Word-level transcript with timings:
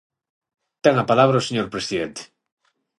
Ten 0.83 0.95
a 0.99 1.05
palabra 1.11 1.41
o 1.41 1.45
señor 1.47 1.67
presidente. 1.75 2.21